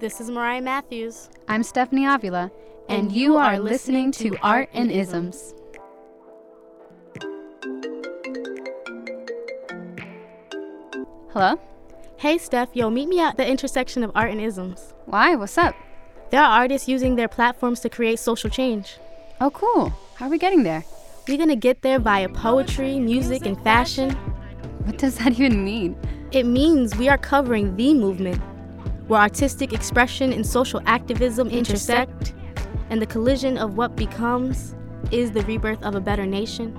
This 0.00 0.18
is 0.18 0.30
Mariah 0.30 0.62
Matthews. 0.62 1.28
I'm 1.46 1.62
Stephanie 1.62 2.06
Avila, 2.06 2.50
and, 2.88 3.12
you 3.12 3.36
are 3.36 3.58
listening 3.58 4.12
to 4.12 4.34
Art 4.42 4.70
and 4.72 4.90
Isms. 4.90 5.52
Hello? 11.34 11.60
Hey, 12.16 12.38
Steph, 12.38 12.70
yo, 12.72 12.88
meet 12.88 13.10
me 13.10 13.20
at 13.20 13.36
the 13.36 13.46
intersection 13.46 14.02
of 14.02 14.10
art 14.14 14.30
and 14.30 14.40
isms. 14.40 14.94
Why? 15.04 15.34
What's 15.34 15.58
up? 15.58 15.74
There 16.30 16.40
are 16.40 16.60
artists 16.62 16.88
using 16.88 17.16
their 17.16 17.28
platforms 17.28 17.80
to 17.80 17.90
create 17.90 18.18
social 18.18 18.48
change. 18.48 18.96
Oh, 19.38 19.50
cool. 19.50 19.92
How 20.14 20.28
are 20.28 20.30
we 20.30 20.38
getting 20.38 20.62
there? 20.62 20.82
We're 21.28 21.36
gonna 21.36 21.56
get 21.56 21.82
there 21.82 21.98
via 21.98 22.30
poetry, 22.30 22.98
music, 22.98 23.44
and 23.44 23.62
fashion. 23.62 24.12
What 24.84 24.96
does 24.96 25.18
that 25.18 25.32
even 25.38 25.62
mean? 25.62 25.94
It 26.32 26.46
means 26.46 26.96
we 26.96 27.10
are 27.10 27.18
covering 27.18 27.76
the 27.76 27.92
movement, 27.92 28.40
where 29.10 29.20
artistic 29.20 29.72
expression 29.72 30.32
and 30.32 30.46
social 30.46 30.80
activism 30.86 31.48
intersect, 31.48 32.32
and 32.90 33.02
the 33.02 33.06
collision 33.06 33.58
of 33.58 33.76
what 33.76 33.96
becomes 33.96 34.76
is 35.10 35.32
the 35.32 35.42
rebirth 35.46 35.82
of 35.82 35.96
a 35.96 36.00
better 36.00 36.24
nation. 36.24 36.78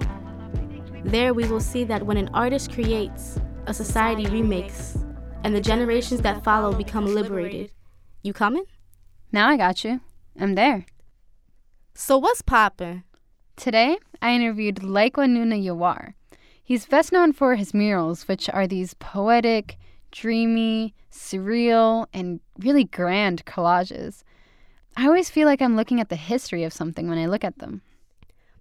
There 1.04 1.34
we 1.34 1.46
will 1.50 1.60
see 1.60 1.84
that 1.84 2.06
when 2.06 2.16
an 2.16 2.30
artist 2.34 2.72
creates, 2.72 3.38
a 3.68 3.74
society 3.74 4.28
remakes, 4.28 4.98
and 5.44 5.54
the 5.54 5.60
generations 5.60 6.22
that 6.22 6.42
follow 6.42 6.72
become 6.74 7.06
liberated. 7.06 7.70
You 8.24 8.32
coming? 8.32 8.64
Now 9.34 9.50
I 9.50 9.58
got 9.58 9.84
you. 9.84 10.00
I'm 10.40 10.56
there. 10.56 10.86
So 11.94 12.18
what's 12.18 12.42
poppin'? 12.42 13.04
Today, 13.58 13.98
I 14.22 14.34
interviewed 14.34 14.78
Layqa 14.78 15.28
Nuna 15.28 15.62
Yawar. 15.62 16.14
He's 16.64 16.86
best 16.86 17.12
known 17.12 17.34
for 17.34 17.56
his 17.56 17.74
murals, 17.74 18.30
which 18.30 18.50
are 18.50 18.68
these 18.68 18.94
poetic, 18.94 19.76
dreamy, 20.12 20.94
surreal, 21.12 22.06
and 22.14 22.40
really 22.60 22.84
grand 22.84 23.46
collages. 23.46 24.24
I 24.96 25.06
always 25.06 25.30
feel 25.30 25.48
like 25.48 25.62
I'm 25.62 25.76
looking 25.76 26.00
at 26.00 26.10
the 26.10 26.16
history 26.16 26.64
of 26.64 26.74
something 26.74 27.08
when 27.08 27.18
I 27.18 27.26
look 27.26 27.44
at 27.44 27.60
them. 27.60 27.82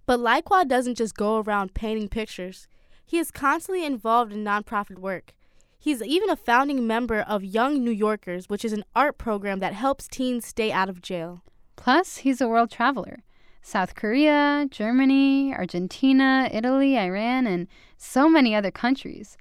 But 0.05 0.19
Layqa 0.19 0.67
doesn't 0.67 0.95
just 0.95 1.15
go 1.15 1.41
around 1.41 1.73
painting 1.73 2.09
pictures. 2.09 2.67
He 3.05 3.17
is 3.19 3.31
constantly 3.31 3.85
involved 3.85 4.31
in 4.31 4.43
nonprofit 4.43 4.99
work. 4.99 5.33
He's 5.77 6.01
even 6.01 6.29
a 6.29 6.35
founding 6.35 6.85
member 6.85 7.19
of 7.21 7.43
Young 7.43 7.83
New 7.83 7.91
Yorkers, 7.91 8.47
which 8.47 8.63
is 8.63 8.71
an 8.71 8.83
art 8.95 9.17
program 9.17 9.59
that 9.59 9.73
helps 9.73 10.07
teens 10.07 10.45
stay 10.45 10.71
out 10.71 10.89
of 10.89 11.01
jail. 11.01 11.43
Plus, 11.75 12.17
he's 12.17 12.39
a 12.39 12.47
world 12.47 12.69
traveler. 12.69 13.23
South 13.61 13.95
Korea, 13.95 14.67
Germany, 14.69 15.53
Argentina, 15.53 16.49
Italy, 16.51 16.97
Iran, 16.97 17.47
and 17.47 17.67
so 17.97 18.29
many 18.29 18.55
other 18.55 18.71
countries. 18.71 19.37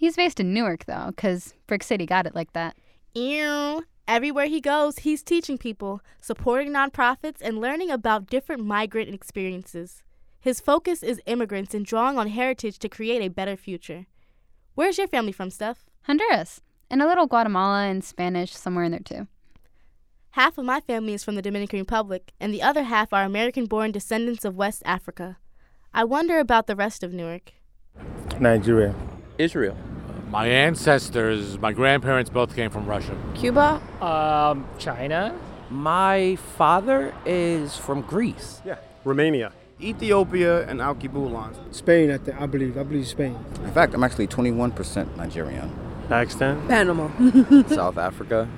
He's 0.00 0.16
based 0.16 0.40
in 0.40 0.54
Newark, 0.54 0.86
though, 0.86 1.08
because 1.08 1.52
Brick 1.66 1.82
City 1.82 2.06
got 2.06 2.24
it 2.26 2.34
like 2.34 2.54
that. 2.54 2.74
Ew. 3.14 3.84
Everywhere 4.08 4.46
he 4.46 4.58
goes, 4.58 5.00
he's 5.00 5.22
teaching 5.22 5.58
people, 5.58 6.00
supporting 6.22 6.72
nonprofits, 6.72 7.42
and 7.42 7.60
learning 7.60 7.90
about 7.90 8.24
different 8.24 8.64
migrant 8.64 9.12
experiences. 9.14 10.02
His 10.40 10.58
focus 10.58 11.02
is 11.02 11.20
immigrants 11.26 11.74
and 11.74 11.84
drawing 11.84 12.16
on 12.16 12.28
heritage 12.28 12.78
to 12.78 12.88
create 12.88 13.20
a 13.20 13.28
better 13.28 13.58
future. 13.58 14.06
Where's 14.74 14.96
your 14.96 15.06
family 15.06 15.32
from, 15.32 15.50
Steph? 15.50 15.84
Honduras, 16.04 16.62
and 16.88 17.02
a 17.02 17.06
little 17.06 17.26
Guatemala 17.26 17.82
and 17.82 18.02
Spanish 18.02 18.56
somewhere 18.56 18.84
in 18.84 18.92
there, 18.92 19.00
too. 19.00 19.28
Half 20.30 20.56
of 20.56 20.64
my 20.64 20.80
family 20.80 21.12
is 21.12 21.22
from 21.22 21.34
the 21.34 21.42
Dominican 21.42 21.78
Republic, 21.78 22.32
and 22.40 22.54
the 22.54 22.62
other 22.62 22.84
half 22.84 23.12
are 23.12 23.24
American 23.24 23.66
born 23.66 23.92
descendants 23.92 24.46
of 24.46 24.56
West 24.56 24.82
Africa. 24.86 25.36
I 25.92 26.04
wonder 26.04 26.38
about 26.38 26.68
the 26.68 26.74
rest 26.74 27.02
of 27.02 27.12
Newark. 27.12 27.52
Nigeria. 28.40 28.94
Israel. 29.36 29.76
My 30.30 30.46
ancestors, 30.46 31.58
my 31.58 31.72
grandparents 31.72 32.30
both 32.30 32.54
came 32.54 32.70
from 32.70 32.86
Russia. 32.86 33.16
Cuba? 33.34 33.82
Um, 34.00 34.64
China? 34.78 35.34
My 35.70 36.36
father 36.56 37.12
is 37.26 37.76
from 37.76 38.02
Greece. 38.02 38.62
Yeah. 38.64 38.76
Romania. 39.04 39.52
Ethiopia 39.80 40.68
and 40.68 40.78
Alkebulan. 40.78 41.74
Spain, 41.74 42.12
I, 42.12 42.18
th- 42.18 42.36
I 42.38 42.46
believe. 42.46 42.78
I 42.78 42.84
believe 42.84 43.08
Spain. 43.08 43.36
In 43.64 43.72
fact, 43.72 43.92
I'm 43.92 44.04
actually 44.04 44.28
21% 44.28 45.16
Nigerian. 45.16 45.68
Pakistan. 46.08 46.64
Panama. 46.68 47.08
South 47.66 47.98
Africa. 47.98 48.48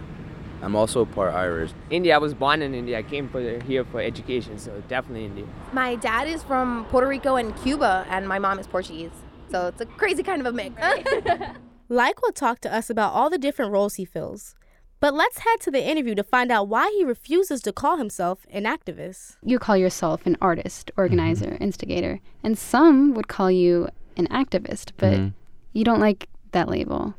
I'm 0.60 0.76
also 0.76 1.06
part 1.06 1.34
Irish. 1.34 1.70
India. 1.88 2.14
I 2.14 2.19
was 2.19 2.34
born 2.34 2.60
in 2.60 2.75
India. 2.75 2.98
I 2.98 3.02
came 3.02 3.30
for 3.30 3.41
here 3.60 3.84
for 3.86 4.00
education, 4.02 4.58
so 4.58 4.82
definitely 4.88 5.25
India. 5.25 5.46
My 5.72 5.94
dad 5.94 6.28
is 6.28 6.42
from 6.42 6.84
Puerto 6.91 7.08
Rico 7.08 7.36
and 7.36 7.56
Cuba, 7.62 8.06
and 8.10 8.28
my 8.28 8.38
mom 8.38 8.58
is 8.58 8.66
Portuguese. 8.66 9.10
So 9.50 9.66
it's 9.66 9.80
a 9.80 9.86
crazy 9.86 10.22
kind 10.22 10.41
of 10.41 10.46
a 10.46 10.52
mix. 10.52 10.80
Layqa 11.92 12.22
will 12.22 12.32
talk 12.32 12.58
to 12.60 12.75
us 12.75 12.88
about 12.88 13.12
all 13.12 13.28
the 13.28 13.36
different 13.36 13.70
roles 13.70 13.97
he 13.97 14.06
fills. 14.06 14.54
But 14.98 15.12
let's 15.12 15.41
head 15.41 15.60
to 15.60 15.70
the 15.70 15.86
interview 15.86 16.14
to 16.14 16.22
find 16.22 16.50
out 16.50 16.69
why 16.69 16.91
he 16.97 17.04
refuses 17.04 17.60
to 17.62 17.72
call 17.72 17.98
himself 17.98 18.47
an 18.50 18.64
activist. 18.64 19.36
You 19.44 19.58
call 19.58 19.76
yourself 19.76 20.25
an 20.25 20.38
artist, 20.41 20.91
organizer, 20.97 21.50
mm-hmm. 21.50 21.62
instigator, 21.62 22.20
and 22.42 22.56
some 22.56 23.12
would 23.12 23.28
call 23.28 23.50
you 23.50 23.88
an 24.16 24.26
activist, 24.28 24.92
but 24.97 25.12
mm-hmm. 25.12 25.28
you 25.75 25.84
don't 25.84 26.00
like 26.00 26.28
that 26.52 26.70
label. 26.70 27.14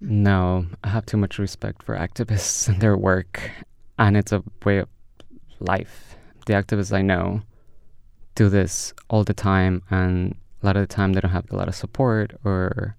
No, 0.00 0.64
I 0.82 0.88
have 0.88 1.04
too 1.04 1.18
much 1.18 1.38
respect 1.38 1.82
for 1.82 1.94
activists 1.94 2.68
and 2.68 2.80
their 2.80 2.96
work, 2.96 3.50
and 3.98 4.16
it's 4.16 4.32
a 4.32 4.42
way 4.64 4.78
of 4.78 4.88
life. 5.60 6.16
The 6.46 6.54
activists 6.54 6.92
I 6.92 7.02
know 7.02 7.42
do 8.34 8.48
this 8.48 8.94
all 9.10 9.24
the 9.24 9.34
time, 9.34 9.82
and 9.90 10.36
a 10.62 10.66
lot 10.66 10.76
of 10.76 10.88
the 10.88 10.94
time 10.94 11.12
they 11.12 11.20
don't 11.20 11.32
have 11.32 11.50
a 11.50 11.56
lot 11.56 11.68
of 11.68 11.74
support 11.74 12.32
or 12.44 12.96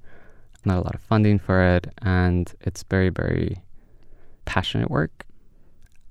not 0.67 0.77
a 0.77 0.81
lot 0.81 0.93
of 0.93 1.01
funding 1.01 1.39
for 1.39 1.63
it, 1.63 1.87
and 2.01 2.53
it's 2.61 2.83
very, 2.83 3.09
very 3.09 3.57
passionate 4.45 4.91
work. 4.91 5.25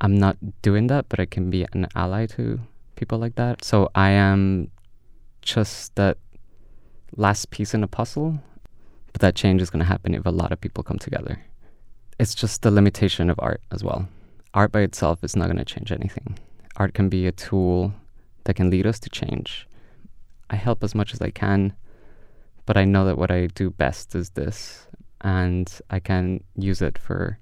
I'm 0.00 0.18
not 0.18 0.36
doing 0.62 0.88
that, 0.88 1.08
but 1.08 1.20
I 1.20 1.26
can 1.26 1.50
be 1.50 1.66
an 1.72 1.86
ally 1.94 2.26
to 2.26 2.60
people 2.96 3.18
like 3.18 3.36
that. 3.36 3.64
So 3.64 3.90
I 3.94 4.10
am 4.10 4.70
just 5.42 5.94
that 5.94 6.18
last 7.16 7.50
piece 7.50 7.72
in 7.72 7.82
a 7.82 7.88
puzzle, 7.88 8.38
but 9.12 9.20
that 9.20 9.34
change 9.34 9.62
is 9.62 9.70
going 9.70 9.80
to 9.80 9.86
happen 9.86 10.14
if 10.14 10.26
a 10.26 10.30
lot 10.30 10.52
of 10.52 10.60
people 10.60 10.82
come 10.82 10.98
together. 10.98 11.40
It's 12.18 12.34
just 12.34 12.62
the 12.62 12.70
limitation 12.70 13.30
of 13.30 13.38
art 13.38 13.60
as 13.70 13.84
well. 13.84 14.08
Art 14.54 14.72
by 14.72 14.80
itself 14.80 15.22
is 15.22 15.36
not 15.36 15.46
going 15.46 15.58
to 15.58 15.64
change 15.64 15.92
anything. 15.92 16.38
Art 16.76 16.94
can 16.94 17.08
be 17.08 17.26
a 17.26 17.32
tool 17.32 17.92
that 18.44 18.54
can 18.54 18.70
lead 18.70 18.86
us 18.86 18.98
to 19.00 19.10
change. 19.10 19.66
I 20.50 20.56
help 20.56 20.82
as 20.82 20.94
much 20.94 21.12
as 21.12 21.20
I 21.20 21.30
can, 21.30 21.74
but 22.66 22.76
I 22.76 22.84
know 22.84 23.04
that 23.06 23.16
what 23.16 23.30
I 23.30 23.46
do 23.46 23.70
best 23.70 24.14
is 24.14 24.30
this, 24.30 24.86
and 25.22 25.72
I 25.88 26.00
can 26.00 26.42
use 26.56 26.82
it 26.82 26.98
for 26.98 27.38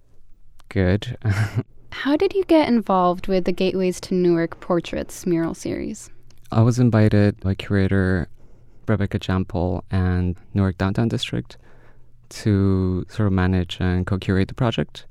good. 0.68 1.16
How 1.90 2.16
did 2.16 2.34
you 2.34 2.44
get 2.44 2.68
involved 2.68 3.28
with 3.28 3.44
the 3.44 3.52
Gateways 3.52 4.00
to 4.02 4.14
Newark 4.14 4.60
Portraits 4.60 5.26
mural 5.26 5.54
series? 5.54 6.10
I 6.52 6.60
was 6.60 6.78
invited 6.78 7.40
by 7.40 7.54
curator 7.54 8.28
Rebecca 8.86 9.18
Jampol 9.18 9.82
and 9.90 10.36
Newark 10.52 10.76
Downtown 10.76 11.08
District 11.08 11.56
to 12.30 13.06
sort 13.08 13.28
of 13.28 13.32
manage 13.32 13.78
and 13.80 14.06
co-curate 14.06 14.48
the 14.48 14.54
project. 14.54 15.06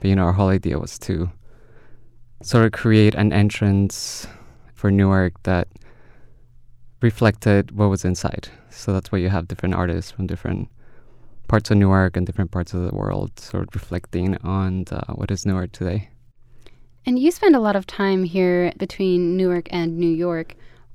But 0.00 0.08
you 0.08 0.16
know, 0.16 0.24
our 0.24 0.32
whole 0.32 0.48
idea 0.48 0.78
was 0.78 0.98
to 1.00 1.30
sort 2.42 2.66
of 2.66 2.72
create 2.72 3.14
an 3.14 3.32
entrance 3.32 4.26
for 4.74 4.90
Newark 4.90 5.42
that 5.44 5.68
reflected 7.00 7.76
what 7.76 7.88
was 7.88 8.04
inside. 8.04 8.48
So 8.72 8.92
that's 8.92 9.12
why 9.12 9.18
you 9.18 9.28
have 9.28 9.48
different 9.48 9.74
artists 9.74 10.10
from 10.10 10.26
different 10.26 10.68
parts 11.48 11.70
of 11.70 11.76
Newark 11.76 12.16
and 12.16 12.26
different 12.26 12.50
parts 12.50 12.72
of 12.72 12.82
the 12.82 12.94
world, 12.94 13.38
sort 13.38 13.68
of 13.68 13.74
reflecting 13.74 14.36
on 14.38 14.84
uh, 14.90 15.12
what 15.14 15.30
is 15.30 15.44
Newark 15.44 15.72
today. 15.72 16.08
And 17.04 17.18
you 17.18 17.30
spend 17.30 17.56
a 17.56 17.60
lot 17.60 17.76
of 17.76 17.86
time 17.86 18.24
here 18.24 18.72
between 18.78 19.36
Newark 19.36 19.68
and 19.70 19.98
New 19.98 20.10
York. 20.10 20.54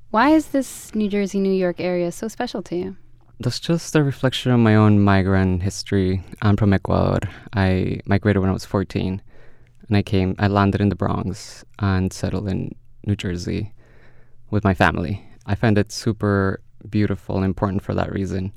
Why 0.10 0.30
is 0.30 0.48
this 0.48 0.96
New 0.96 1.10
Jersey, 1.10 1.40
New 1.40 1.54
York 1.54 1.80
area 1.80 2.12
so 2.12 2.28
special 2.28 2.62
to 2.64 2.76
you? 2.76 2.98
That's 3.40 3.60
just 3.60 3.96
a 3.96 4.04
reflection 4.04 4.52
of 4.52 4.59
my 4.59 4.76
own 4.76 5.00
migrant 5.00 5.62
history. 5.62 6.24
I'm 6.42 6.58
from 6.58 6.74
Ecuador. 6.74 7.20
I 7.54 8.00
migrated 8.06 8.42
when 8.42 8.50
I 8.50 8.54
was 8.54 8.66
14, 8.66 9.22
and 9.88 9.97
I 9.97 10.02
came. 10.02 10.34
I 10.40 10.47
landed 10.47 10.82
in 10.82 10.90
the 10.90 10.96
Bronx 10.96 11.64
and 11.78 12.12
settled 12.12 12.47
in 12.47 12.73
New 13.06 13.16
Jersey 13.16 13.73
with 14.50 14.64
my 14.64 14.73
family. 14.73 15.23
I 15.46 15.56
find 15.56 15.78
it 15.78 15.91
super 15.91 16.62
beautiful 16.89 17.35
and 17.35 17.45
important 17.45 17.84
for 17.84 17.93
that 17.93 18.11
reason. 18.11 18.51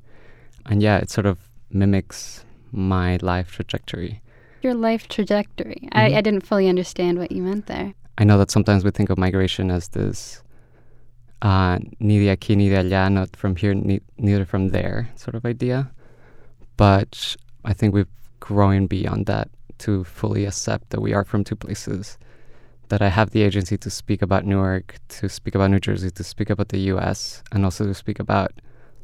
And 0.67 0.83
yeah, 0.83 0.99
it 0.99 1.11
sort 1.11 1.27
of 1.27 1.39
mimics 1.71 2.45
my 2.73 3.19
life 3.23 3.53
trajectory. 3.53 4.21
Your 4.63 4.75
life 4.75 5.09
trajectory. 5.09 5.81
Mm-hmm. 5.85 5.99
I, 5.99 6.19
I 6.19 6.21
didn't 6.21 6.47
fully 6.47 6.69
understand 6.69 7.19
what 7.19 7.33
you 7.33 7.43
meant 7.43 7.67
there. 7.67 7.95
I 8.19 8.25
know 8.25 8.39
that 8.39 8.51
sometimes 8.51 8.85
we 8.85 8.91
think 8.91 9.09
of 9.11 9.19
migration 9.19 9.71
as 9.71 9.89
this 9.89 10.43
uh, 11.43 11.79
ni 11.99 12.19
de 12.19 12.37
aquí 12.37 12.57
ni 12.57 12.69
de 12.69 12.77
allá, 12.77 13.11
not 13.11 13.35
from 13.35 13.57
here, 13.57 13.75
ni, 13.75 14.01
neither 14.19 14.45
from 14.45 14.69
there 14.69 15.09
sort 15.17 15.35
of 15.35 15.47
idea. 15.47 15.91
But 16.77 17.37
I 17.65 17.73
think 17.73 17.95
we've 17.95 18.07
grown 18.41 18.87
beyond 18.87 19.27
that 19.27 19.49
to 19.79 20.05
fully 20.05 20.45
accept 20.45 20.91
that 20.91 21.01
we 21.01 21.15
are 21.15 21.25
from 21.25 21.45
two 21.45 21.57
places. 21.57 22.19
That 22.91 23.01
I 23.03 23.09
have 23.09 23.31
the 23.31 23.43
agency 23.43 23.79
to 23.79 23.89
speak 23.89 24.21
about 24.21 24.45
Newark, 24.45 24.97
to 25.21 25.29
speak 25.29 25.55
about 25.55 25.71
New 25.71 25.79
Jersey, 25.79 26.11
to 26.11 26.25
speak 26.25 26.51
about 26.51 26.71
the 26.71 26.81
US, 26.93 27.43
and 27.53 27.65
also 27.65 27.87
to 27.87 27.95
speak 27.95 28.19
about 28.19 28.53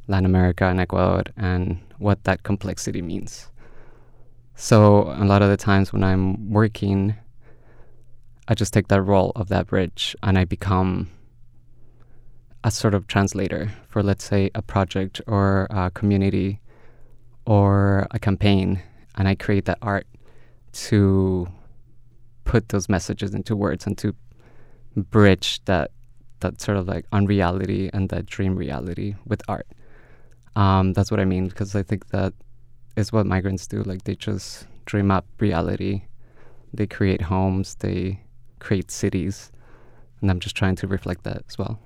Latin 0.08 0.26
America 0.26 0.64
and 0.64 0.80
Ecuador 0.80 1.22
and 1.36 1.78
what 1.98 2.24
that 2.24 2.42
complexity 2.42 3.00
means. 3.00 3.48
So, 4.56 5.14
a 5.16 5.24
lot 5.24 5.40
of 5.40 5.50
the 5.50 5.56
times 5.56 5.92
when 5.92 6.02
I'm 6.02 6.50
working, 6.50 7.14
I 8.48 8.54
just 8.54 8.72
take 8.72 8.88
that 8.88 9.02
role 9.02 9.30
of 9.36 9.48
that 9.50 9.68
bridge 9.68 10.16
and 10.20 10.36
I 10.36 10.44
become 10.44 11.08
a 12.64 12.72
sort 12.72 12.92
of 12.92 13.06
translator 13.06 13.70
for, 13.88 14.02
let's 14.02 14.24
say, 14.24 14.50
a 14.56 14.62
project 14.62 15.20
or 15.28 15.68
a 15.70 15.92
community 15.92 16.60
or 17.46 18.08
a 18.10 18.18
campaign. 18.18 18.82
And 19.14 19.28
I 19.28 19.36
create 19.36 19.66
that 19.66 19.78
art 19.80 20.08
to 20.88 21.46
put 22.46 22.70
those 22.70 22.88
messages 22.88 23.34
into 23.34 23.54
words 23.54 23.86
and 23.86 23.98
to 23.98 24.14
bridge 24.96 25.62
that 25.66 25.90
that 26.40 26.60
sort 26.60 26.78
of 26.78 26.86
like 26.86 27.04
unreality 27.12 27.90
and 27.92 28.08
that 28.08 28.26
dream 28.26 28.56
reality 28.56 29.14
with 29.26 29.42
art. 29.48 29.66
Um, 30.54 30.92
that's 30.94 31.10
what 31.10 31.20
I 31.20 31.24
mean 31.24 31.48
because 31.48 31.74
I 31.74 31.82
think 31.82 32.08
that 32.08 32.32
is 32.96 33.12
what 33.12 33.26
migrants 33.26 33.66
do. 33.66 33.82
Like 33.82 34.04
they 34.04 34.14
just 34.14 34.66
dream 34.86 35.10
up 35.10 35.26
reality. 35.38 36.02
They 36.72 36.86
create 36.86 37.22
homes. 37.22 37.74
They 37.76 38.20
create 38.58 38.90
cities, 38.90 39.50
and 40.20 40.30
I'm 40.30 40.40
just 40.40 40.56
trying 40.56 40.76
to 40.76 40.86
reflect 40.86 41.24
that 41.24 41.42
as 41.48 41.58
well. 41.58 41.78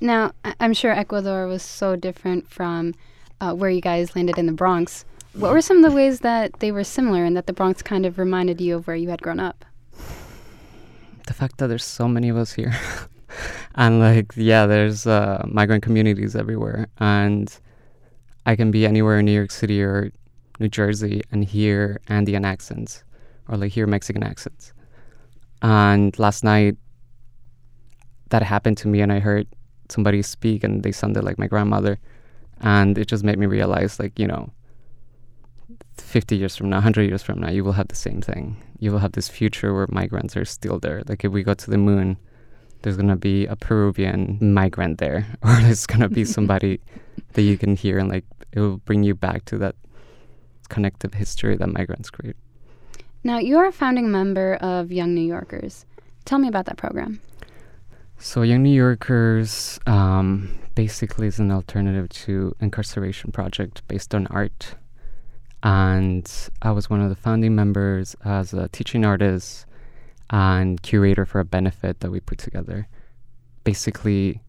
Now, 0.00 0.32
I'm 0.58 0.72
sure 0.72 0.92
Ecuador 0.92 1.46
was 1.46 1.62
so 1.62 1.96
different 1.96 2.48
from 2.48 2.94
uh, 3.40 3.52
where 3.52 3.68
you 3.70 3.82
guys 3.82 4.16
landed 4.16 4.38
in 4.38 4.46
the 4.46 4.52
Bronx. 4.52 5.04
What 5.34 5.52
were 5.52 5.60
some 5.60 5.82
of 5.82 5.90
the 5.90 5.96
ways 5.96 6.20
that 6.20 6.58
they 6.58 6.72
were 6.72 6.82
similar 6.82 7.24
and 7.24 7.36
that 7.36 7.46
the 7.46 7.52
Bronx 7.52 7.82
kind 7.82 8.04
of 8.04 8.18
reminded 8.18 8.60
you 8.60 8.76
of 8.76 8.86
where 8.86 8.96
you 8.96 9.10
had 9.10 9.22
grown 9.22 9.38
up? 9.38 9.64
The 11.26 11.34
fact 11.34 11.58
that 11.58 11.68
there's 11.68 11.84
so 11.84 12.08
many 12.08 12.28
of 12.28 12.36
us 12.36 12.52
here, 12.52 12.74
and 13.76 14.00
like 14.00 14.32
yeah, 14.34 14.66
there's 14.66 15.06
uh, 15.06 15.46
migrant 15.46 15.84
communities 15.84 16.34
everywhere, 16.34 16.88
and 16.98 17.56
I 18.44 18.56
can 18.56 18.72
be 18.72 18.84
anywhere 18.84 19.20
in 19.20 19.26
New 19.26 19.32
York 19.32 19.52
City 19.52 19.80
or 19.80 20.10
New 20.58 20.68
Jersey 20.68 21.22
and 21.30 21.44
hear 21.44 22.00
Andean 22.08 22.44
accents 22.44 23.04
or 23.48 23.56
like 23.56 23.70
hear 23.70 23.86
Mexican 23.86 24.24
accents. 24.24 24.72
And 25.62 26.18
last 26.18 26.42
night, 26.42 26.76
that 28.30 28.42
happened 28.42 28.78
to 28.78 28.88
me, 28.88 29.00
and 29.00 29.12
I 29.12 29.20
heard 29.20 29.46
somebody 29.88 30.22
speak, 30.22 30.64
and 30.64 30.82
they 30.82 30.90
sounded 30.90 31.22
like 31.22 31.38
my 31.38 31.46
grandmother, 31.46 32.00
and 32.60 32.98
it 32.98 33.06
just 33.06 33.22
made 33.22 33.38
me 33.38 33.46
realize, 33.46 34.00
like 34.00 34.18
you 34.18 34.26
know, 34.26 34.50
50 36.10 36.36
years 36.36 36.56
from 36.56 36.68
now, 36.68 36.76
100 36.78 37.04
years 37.04 37.22
from 37.22 37.38
now, 37.38 37.50
you 37.50 37.62
will 37.62 37.72
have 37.72 37.86
the 37.86 37.94
same 37.94 38.20
thing. 38.20 38.56
You 38.80 38.90
will 38.90 38.98
have 38.98 39.12
this 39.12 39.28
future 39.28 39.72
where 39.72 39.86
migrants 39.90 40.36
are 40.36 40.44
still 40.44 40.80
there. 40.80 41.02
Like 41.06 41.24
if 41.24 41.30
we 41.30 41.44
go 41.44 41.54
to 41.54 41.70
the 41.70 41.78
moon, 41.78 42.16
there's 42.82 42.96
going 42.96 43.08
to 43.08 43.16
be 43.16 43.46
a 43.46 43.54
Peruvian 43.54 44.38
migrant 44.40 44.98
there, 44.98 45.26
or 45.42 45.54
there's 45.60 45.86
going 45.86 46.00
to 46.00 46.08
be 46.08 46.24
somebody 46.24 46.80
that 47.34 47.42
you 47.42 47.56
can 47.56 47.76
hear, 47.76 47.98
and 47.98 48.08
like 48.08 48.24
it 48.52 48.58
will 48.58 48.78
bring 48.78 49.04
you 49.04 49.14
back 49.14 49.44
to 49.46 49.58
that 49.58 49.76
connective 50.68 51.14
history 51.14 51.56
that 51.56 51.68
migrants 51.68 52.10
create. 52.10 52.36
Now, 53.22 53.38
you're 53.38 53.66
a 53.66 53.72
founding 53.72 54.10
member 54.10 54.54
of 54.56 54.90
Young 54.90 55.14
New 55.14 55.26
Yorkers. 55.26 55.86
Tell 56.24 56.38
me 56.38 56.48
about 56.48 56.66
that 56.66 56.76
program. 56.76 57.20
So, 58.18 58.42
Young 58.42 58.62
New 58.62 58.74
Yorkers 58.74 59.78
um, 59.86 60.58
basically 60.74 61.28
is 61.28 61.38
an 61.38 61.52
alternative 61.52 62.08
to 62.08 62.56
incarceration 62.60 63.30
project 63.30 63.86
based 63.86 64.14
on 64.14 64.26
art. 64.28 64.74
And 65.62 66.30
I 66.62 66.70
was 66.70 66.88
one 66.88 67.00
of 67.00 67.10
the 67.10 67.16
founding 67.16 67.54
members 67.54 68.16
as 68.24 68.52
a 68.52 68.68
teaching 68.68 69.04
artist 69.04 69.66
and 70.30 70.80
curator 70.82 71.26
for 71.26 71.40
a 71.40 71.44
benefit 71.44 72.00
that 72.00 72.10
we 72.10 72.20
put 72.20 72.38
together. 72.38 72.88
Basically, 73.64 74.42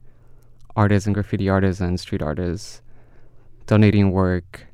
artists 0.75 1.05
and 1.05 1.13
graffiti 1.13 1.49
artists 1.49 1.81
and 1.81 1.99
street 1.99 2.21
artists 2.21 2.81
donating 3.65 4.11
work 4.11 4.67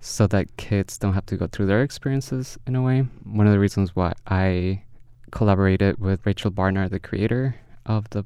so 0.00 0.26
that 0.26 0.56
kids 0.56 0.98
don't 0.98 1.14
have 1.14 1.26
to 1.26 1.36
go 1.36 1.46
through 1.46 1.66
their 1.66 1.82
experiences 1.82 2.58
in 2.66 2.74
a 2.74 2.82
way. 2.82 3.00
One 3.24 3.46
of 3.46 3.52
the 3.52 3.58
reasons 3.58 3.94
why 3.94 4.12
I 4.26 4.82
collaborated 5.30 5.98
with 5.98 6.26
Rachel 6.26 6.50
Barnard, 6.50 6.90
the 6.90 6.98
creator 6.98 7.54
of 7.86 8.10
the 8.10 8.24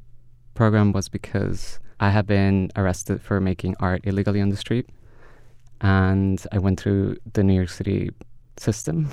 program, 0.55 0.93
was 0.93 1.09
because 1.09 1.79
I 2.01 2.11
had 2.11 2.27
been 2.27 2.71
arrested 2.77 3.21
for 3.21 3.41
making 3.41 3.77
art 3.79 4.01
illegally 4.05 4.41
on 4.41 4.49
the 4.49 4.57
street. 4.57 4.89
And 5.81 6.45
I 6.53 6.59
went 6.59 6.81
through 6.81 7.19
the 7.33 7.45
New 7.45 7.55
York 7.55 7.69
City 7.69 8.11
system, 8.57 9.09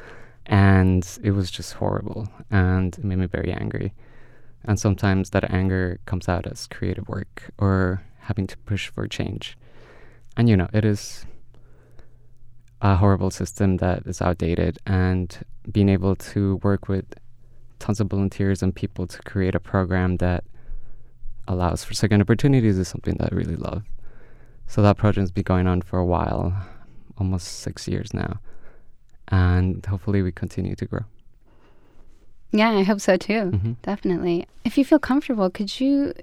and 0.46 1.06
it 1.22 1.30
was 1.30 1.50
just 1.50 1.74
horrible. 1.74 2.28
And 2.50 2.96
it 2.96 3.04
made 3.04 3.18
me 3.18 3.26
very 3.26 3.52
angry. 3.52 3.92
And 4.64 4.78
sometimes 4.78 5.30
that 5.30 5.50
anger 5.52 6.00
comes 6.06 6.28
out 6.28 6.46
as 6.46 6.66
creative 6.66 7.08
work 7.08 7.50
or 7.58 8.02
having 8.20 8.46
to 8.48 8.56
push 8.58 8.88
for 8.88 9.06
change. 9.06 9.56
And, 10.36 10.48
you 10.48 10.56
know, 10.56 10.68
it 10.72 10.84
is 10.84 11.24
a 12.80 12.96
horrible 12.96 13.30
system 13.30 13.78
that 13.78 14.06
is 14.06 14.22
outdated 14.22 14.78
and 14.86 15.44
being 15.70 15.88
able 15.88 16.14
to 16.14 16.56
work 16.62 16.88
with 16.88 17.04
tons 17.78 18.00
of 18.00 18.08
volunteers 18.08 18.62
and 18.62 18.74
people 18.74 19.06
to 19.06 19.18
create 19.22 19.54
a 19.54 19.60
program 19.60 20.16
that 20.18 20.44
allows 21.46 21.82
for 21.82 21.94
second 21.94 22.20
opportunities 22.20 22.78
is 22.78 22.88
something 22.88 23.16
that 23.18 23.32
I 23.32 23.36
really 23.36 23.56
love. 23.56 23.84
So 24.68 24.82
that 24.82 24.98
project 24.98 25.22
has 25.22 25.30
been 25.30 25.44
going 25.44 25.66
on 25.66 25.82
for 25.82 25.98
a 25.98 26.04
while, 26.04 26.54
almost 27.16 27.60
six 27.60 27.88
years 27.88 28.12
now. 28.12 28.38
And 29.28 29.84
hopefully 29.84 30.22
we 30.22 30.30
continue 30.30 30.76
to 30.76 30.86
grow. 30.86 31.00
Yeah, 32.52 32.70
I 32.70 32.82
hope 32.82 33.00
so 33.00 33.16
too. 33.16 33.50
Mm-hmm. 33.52 33.72
Definitely. 33.82 34.46
If 34.64 34.78
you 34.78 34.84
feel 34.84 34.98
comfortable, 34.98 35.50
could 35.50 35.80
you 35.80 36.14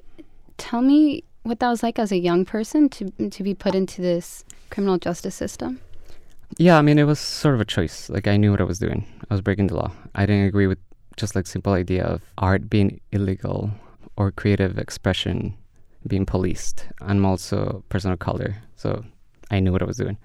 tell 0.58 0.82
me 0.82 1.24
what 1.44 1.60
that 1.60 1.70
was 1.70 1.84
like 1.84 2.00
as 2.00 2.12
a 2.12 2.18
young 2.18 2.46
person 2.46 2.90
to 2.90 3.12
to 3.30 3.44
be 3.44 3.54
put 3.54 3.76
into 3.76 4.02
this 4.02 4.44
criminal 4.70 4.98
justice 4.98 5.36
system? 5.36 5.80
Yeah, 6.58 6.78
I 6.78 6.82
mean, 6.82 6.98
it 6.98 7.04
was 7.04 7.20
sort 7.20 7.56
of 7.56 7.62
a 7.62 7.66
choice. 7.66 8.10
Like, 8.10 8.28
I 8.28 8.38
knew 8.38 8.52
what 8.52 8.62
I 8.62 8.64
was 8.64 8.80
doing. 8.80 9.06
I 9.30 9.34
was 9.34 9.42
breaking 9.42 9.68
the 9.68 9.76
law. 9.76 9.92
I 10.14 10.26
didn't 10.26 10.46
agree 10.46 10.68
with 10.68 10.78
just 11.18 11.36
like 11.36 11.48
simple 11.48 11.74
idea 11.74 12.04
of 12.04 12.22
art 12.38 12.70
being 12.70 13.02
illegal 13.12 13.72
or 14.18 14.32
creative 14.32 14.78
expression 14.78 15.56
being 16.08 16.26
policed. 16.26 16.86
I'm 17.02 17.26
also 17.26 17.84
a 17.86 17.90
person 17.90 18.12
of 18.12 18.20
color, 18.20 18.56
so 18.76 19.04
I 19.52 19.60
knew 19.60 19.72
what 19.72 19.82
I 19.82 19.86
was 19.86 19.98
doing. 19.98 20.18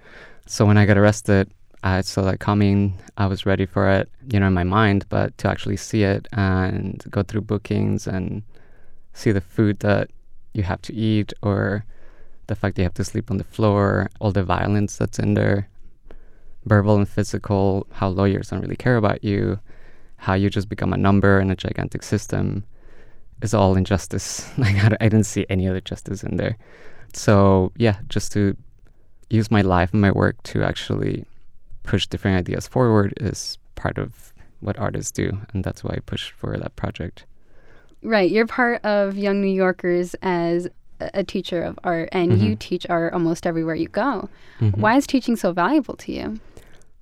So 0.47 0.65
when 0.65 0.77
I 0.77 0.85
got 0.85 0.97
arrested, 0.97 1.51
I 1.83 2.01
saw 2.01 2.21
that 2.23 2.39
coming. 2.39 2.99
I 3.17 3.25
was 3.25 3.45
ready 3.45 3.65
for 3.65 3.89
it, 3.89 4.09
you 4.31 4.39
know, 4.39 4.47
in 4.47 4.53
my 4.53 4.63
mind, 4.63 5.05
but 5.09 5.37
to 5.39 5.49
actually 5.49 5.77
see 5.77 6.03
it 6.03 6.27
and 6.33 7.03
go 7.09 7.23
through 7.23 7.41
bookings 7.41 8.07
and 8.07 8.43
see 9.13 9.31
the 9.31 9.41
food 9.41 9.79
that 9.79 10.09
you 10.53 10.63
have 10.63 10.81
to 10.83 10.93
eat 10.93 11.33
or 11.41 11.85
the 12.47 12.55
fact 12.55 12.75
that 12.75 12.81
you 12.81 12.85
have 12.85 12.93
to 12.95 13.03
sleep 13.03 13.31
on 13.31 13.37
the 13.37 13.43
floor, 13.43 14.09
all 14.19 14.31
the 14.31 14.43
violence 14.43 14.97
that's 14.97 15.19
in 15.19 15.33
there, 15.33 15.69
verbal 16.65 16.97
and 16.97 17.09
physical, 17.09 17.87
how 17.91 18.09
lawyers 18.09 18.49
don't 18.49 18.61
really 18.61 18.75
care 18.75 18.97
about 18.97 19.23
you, 19.23 19.59
how 20.17 20.33
you 20.33 20.49
just 20.49 20.69
become 20.69 20.93
a 20.93 20.97
number 20.97 21.39
in 21.39 21.49
a 21.49 21.55
gigantic 21.55 22.03
system 22.03 22.63
is 23.41 23.53
all 23.53 23.75
injustice. 23.75 24.49
like 24.57 24.75
I, 24.75 24.95
I 25.01 25.09
didn't 25.09 25.25
see 25.25 25.45
any 25.49 25.67
other 25.67 25.81
justice 25.81 26.23
in 26.23 26.37
there. 26.37 26.57
So 27.13 27.71
yeah, 27.77 27.97
just 28.09 28.31
to 28.33 28.55
use 29.29 29.51
my 29.51 29.61
life 29.61 29.91
and 29.93 30.01
my 30.01 30.11
work 30.11 30.41
to 30.43 30.63
actually 30.63 31.25
push 31.83 32.07
different 32.07 32.37
ideas 32.37 32.67
forward 32.67 33.13
is 33.19 33.57
part 33.75 33.97
of 33.97 34.33
what 34.59 34.77
artists 34.77 35.11
do, 35.11 35.31
and 35.53 35.63
that's 35.63 35.83
why 35.83 35.95
I 35.95 35.99
pushed 36.05 36.31
for 36.31 36.55
that 36.57 36.75
project. 36.75 37.25
Right, 38.03 38.29
you're 38.29 38.45
part 38.47 38.83
of 38.85 39.17
Young 39.17 39.41
New 39.41 39.47
Yorkers 39.51 40.15
as 40.21 40.67
a 40.99 41.23
teacher 41.23 41.63
of 41.63 41.79
art, 41.83 42.09
and 42.11 42.31
Mhm. 42.33 42.41
you 42.43 42.55
teach 42.55 42.85
art 42.89 43.13
almost 43.13 43.47
everywhere 43.47 43.73
you 43.75 43.87
go. 43.87 44.29
Mhm. 44.59 44.77
Why 44.77 44.97
is 44.97 45.07
teaching 45.07 45.35
so 45.35 45.51
valuable 45.51 45.95
to 45.95 46.11
you? 46.11 46.39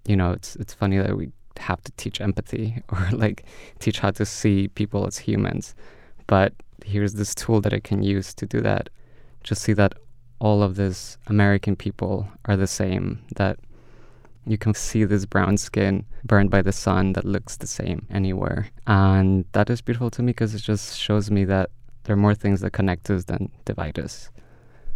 You 0.06 0.16
know, 0.16 0.32
it's 0.32 0.56
it's 0.56 0.74
funny 0.74 0.98
that 0.98 1.18
we 1.18 1.32
have 1.58 1.82
to 1.84 1.92
teach 1.98 2.22
empathy 2.22 2.82
or 2.90 3.06
like 3.12 3.44
teach 3.80 4.00
how 4.00 4.12
to 4.12 4.26
see 4.26 4.70
people 4.70 5.06
as 5.06 5.18
humans, 5.18 5.76
but 6.30 6.54
here's 6.86 7.16
this 7.16 7.34
tool 7.34 7.60
that 7.62 7.74
I 7.74 7.80
can 7.80 8.04
use 8.04 8.36
to 8.36 8.46
do 8.46 8.62
that. 8.62 8.90
Just 9.44 9.64
see 9.64 9.74
that 9.74 9.94
all 10.38 10.62
of 10.62 10.76
these 10.76 11.18
American 11.26 11.76
people 11.76 12.28
are 12.46 12.56
the 12.56 12.68
same. 12.68 13.26
That 13.38 13.58
you 14.46 14.56
can 14.56 14.76
see 14.76 15.06
this 15.06 15.26
brown 15.26 15.58
skin 15.58 16.06
burned 16.24 16.52
by 16.52 16.62
the 16.62 16.72
sun 16.72 17.14
that 17.14 17.26
looks 17.26 17.58
the 17.58 17.66
same 17.66 18.06
anywhere. 18.12 18.70
And 18.86 19.46
that 19.54 19.72
is 19.72 19.82
beautiful 19.82 20.12
to 20.12 20.22
me 20.22 20.28
because 20.28 20.54
it 20.54 20.60
just 20.60 21.00
shows 21.00 21.32
me 21.32 21.46
that 21.46 21.72
there 22.04 22.14
are 22.14 22.26
more 22.26 22.36
things 22.36 22.62
that 22.62 22.74
connect 22.74 23.10
us 23.10 23.24
than 23.24 23.52
divide 23.66 23.98
us. 23.98 24.30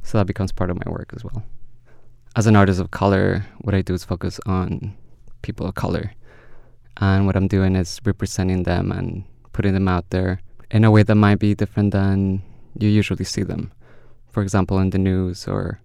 So 0.04 0.20
that 0.20 0.28
becomes 0.28 0.52
part 0.52 0.70
of 0.70 0.86
my 0.86 0.92
work 0.92 1.14
as 1.16 1.24
well. 1.24 1.42
As 2.36 2.46
an 2.46 2.56
artist 2.56 2.80
of 2.80 2.92
color, 2.92 3.44
what 3.62 3.74
I 3.74 3.82
do 3.82 3.96
is 3.96 4.04
focus 4.06 4.40
on 4.46 4.96
people 5.42 5.66
of 5.66 5.74
color. 5.74 6.12
And 6.98 7.26
what 7.26 7.36
I'm 7.36 7.48
doing 7.48 7.76
is 7.76 8.00
representing 8.06 8.64
them 8.64 8.92
and 8.92 9.24
putting 9.52 9.74
them 9.74 9.88
out 9.88 10.12
there 10.12 10.40
in 10.74 10.84
a 10.84 10.92
way 10.92 11.04
that 11.04 11.16
might 11.16 11.38
be 11.40 11.54
different 11.54 11.92
than 11.92 12.42
you 12.78 12.90
usually 12.90 13.24
see 13.24 13.44
them. 13.44 13.72
For 14.32 14.42
example, 14.42 14.80
in 14.80 14.90
the 14.90 14.98
news 14.98 15.48
or 15.48 15.80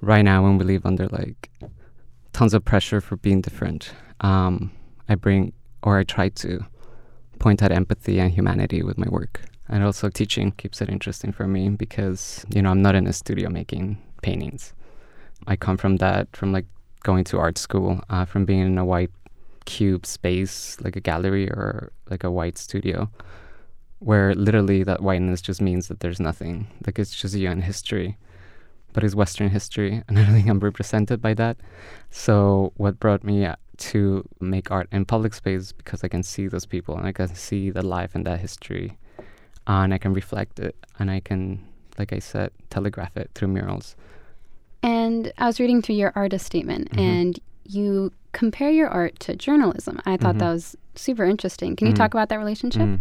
right 0.00 0.22
now 0.22 0.44
when 0.44 0.58
we 0.58 0.64
live 0.64 0.86
under 0.86 1.08
like 1.08 1.50
tons 2.32 2.54
of 2.54 2.64
pressure 2.64 3.00
for 3.00 3.16
being 3.16 3.40
different, 3.40 3.92
um, 4.20 4.70
I 5.08 5.16
bring 5.16 5.52
or 5.82 5.98
I 5.98 6.04
try 6.04 6.28
to 6.28 6.64
point 7.40 7.62
at 7.62 7.72
empathy 7.72 8.20
and 8.20 8.32
humanity 8.32 8.84
with 8.84 8.96
my 8.96 9.08
work. 9.10 9.42
And 9.68 9.82
also 9.82 10.08
teaching 10.08 10.52
keeps 10.52 10.80
it 10.80 10.88
interesting 10.88 11.32
for 11.32 11.48
me 11.48 11.70
because, 11.70 12.46
you 12.54 12.62
know, 12.62 12.70
I'm 12.70 12.82
not 12.82 12.94
in 12.94 13.08
a 13.08 13.12
studio 13.12 13.50
making 13.50 13.98
paintings. 14.22 14.72
I 15.48 15.56
come 15.56 15.76
from 15.76 15.96
that, 15.96 16.28
from 16.36 16.52
like 16.52 16.66
going 17.02 17.24
to 17.24 17.38
art 17.38 17.58
school, 17.58 18.00
uh, 18.08 18.24
from 18.24 18.44
being 18.44 18.60
in 18.60 18.78
a 18.78 18.84
white 18.84 19.10
cube 19.64 20.06
space, 20.06 20.76
like 20.80 20.94
a 20.94 21.00
gallery 21.00 21.48
or 21.50 21.90
like 22.08 22.22
a 22.22 22.30
white 22.30 22.58
studio, 22.58 23.10
where 24.02 24.34
literally 24.34 24.82
that 24.82 25.00
whiteness 25.00 25.40
just 25.40 25.60
means 25.60 25.88
that 25.88 26.00
there's 26.00 26.18
nothing. 26.18 26.66
Like 26.84 26.98
it's 26.98 27.14
just 27.14 27.34
a 27.34 27.38
UN 27.38 27.62
history, 27.62 28.18
but 28.92 29.04
it's 29.04 29.14
Western 29.14 29.48
history, 29.48 30.02
and 30.08 30.18
I 30.18 30.24
don't 30.24 30.34
think 30.34 30.48
I'm 30.48 30.58
represented 30.58 31.22
by 31.22 31.34
that. 31.34 31.56
So 32.10 32.72
what 32.76 32.98
brought 32.98 33.22
me 33.22 33.48
to 33.78 34.28
make 34.40 34.70
art 34.70 34.88
in 34.92 35.04
public 35.04 35.34
space 35.34 35.72
because 35.72 36.04
I 36.04 36.08
can 36.08 36.22
see 36.22 36.46
those 36.46 36.66
people 36.66 36.96
and 36.96 37.06
I 37.06 37.12
can 37.12 37.34
see 37.34 37.70
the 37.70 37.82
life 37.82 38.14
and 38.14 38.26
that 38.26 38.40
history, 38.40 38.98
and 39.66 39.94
I 39.94 39.98
can 39.98 40.12
reflect 40.12 40.58
it, 40.58 40.76
and 40.98 41.10
I 41.10 41.20
can, 41.20 41.64
like 41.98 42.12
I 42.12 42.18
said, 42.18 42.50
telegraph 42.70 43.16
it 43.16 43.30
through 43.34 43.48
murals. 43.48 43.94
And 44.82 45.32
I 45.38 45.46
was 45.46 45.60
reading 45.60 45.80
through 45.80 45.94
your 45.94 46.12
artist 46.16 46.44
statement, 46.44 46.90
mm-hmm. 46.90 46.98
and 46.98 47.40
you 47.64 48.12
compare 48.32 48.70
your 48.70 48.88
art 48.88 49.20
to 49.20 49.36
journalism. 49.36 50.00
I 50.04 50.16
thought 50.16 50.30
mm-hmm. 50.30 50.38
that 50.38 50.52
was 50.52 50.76
super 50.96 51.24
interesting. 51.24 51.76
Can 51.76 51.86
you 51.86 51.92
mm-hmm. 51.92 52.02
talk 52.02 52.14
about 52.14 52.30
that 52.30 52.38
relationship? 52.38 52.98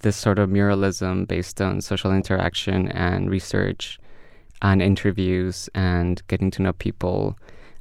This 0.00 0.16
sort 0.16 0.38
of 0.38 0.48
muralism 0.48 1.28
based 1.28 1.60
on 1.60 1.82
social 1.82 2.12
interaction 2.12 2.88
and 2.88 3.30
research 3.30 3.98
and 4.62 4.80
interviews 4.80 5.68
and 5.74 6.26
getting 6.28 6.50
to 6.52 6.62
know 6.62 6.72
people 6.72 7.36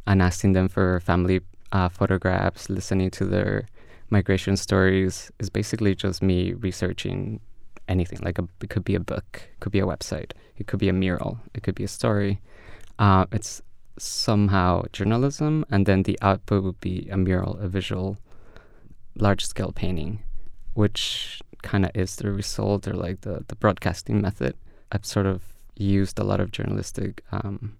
and 0.05 0.21
asking 0.21 0.51
them 0.51 0.67
for 0.67 0.99
family 0.99 1.39
uh, 1.71 1.87
photographs, 1.87 2.69
listening 2.69 3.11
to 3.11 3.23
their 3.23 3.65
migration 4.09 4.57
stories 4.57 5.31
is 5.39 5.49
basically 5.49 5.95
just 5.95 6.21
me 6.21 6.51
researching 6.51 7.39
anything. 7.87 8.19
Like 8.21 8.39
a, 8.39 8.47
it 8.61 8.69
could 8.69 8.83
be 8.83 8.95
a 8.95 8.99
book, 8.99 9.43
it 9.53 9.59
could 9.61 9.71
be 9.71 9.79
a 9.79 9.85
website, 9.85 10.31
it 10.57 10.67
could 10.67 10.79
be 10.79 10.89
a 10.89 10.93
mural, 10.93 11.39
it 11.53 11.63
could 11.63 11.75
be 11.75 11.85
a 11.85 11.87
story. 11.87 12.41
Uh, 12.99 13.25
it's 13.31 13.61
somehow 13.97 14.83
journalism, 14.91 15.65
and 15.71 15.85
then 15.85 16.03
the 16.03 16.19
output 16.21 16.63
would 16.63 16.81
be 16.81 17.07
a 17.09 17.17
mural, 17.17 17.57
a 17.61 17.69
visual, 17.69 18.17
large 19.15 19.45
scale 19.45 19.71
painting, 19.71 20.23
which 20.73 21.41
kind 21.61 21.85
of 21.85 21.91
is 21.95 22.15
the 22.15 22.31
result 22.31 22.87
or 22.87 22.93
like 22.93 23.21
the, 23.21 23.43
the 23.47 23.55
broadcasting 23.55 24.21
method. 24.21 24.55
I've 24.91 25.05
sort 25.05 25.25
of 25.25 25.43
used 25.77 26.19
a 26.19 26.23
lot 26.23 26.39
of 26.39 26.51
journalistic 26.51 27.23
um, 27.31 27.77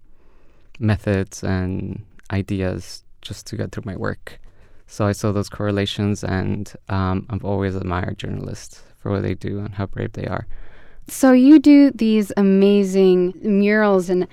methods 0.78 1.44
and 1.44 2.04
ideas 2.30 3.04
just 3.20 3.46
to 3.48 3.56
get 3.56 3.72
through 3.72 3.84
my 3.86 3.96
work. 3.96 4.40
So 4.86 5.06
I 5.06 5.12
saw 5.12 5.32
those 5.32 5.48
correlations, 5.48 6.22
and 6.22 6.70
um, 6.88 7.26
I've 7.30 7.44
always 7.44 7.74
admired 7.74 8.18
journalists 8.18 8.82
for 8.98 9.10
what 9.10 9.22
they 9.22 9.34
do 9.34 9.58
and 9.60 9.74
how 9.74 9.86
brave 9.86 10.12
they 10.12 10.26
are. 10.26 10.46
So 11.08 11.32
you 11.32 11.58
do 11.58 11.90
these 11.90 12.32
amazing 12.36 13.34
murals, 13.42 14.10
and 14.10 14.28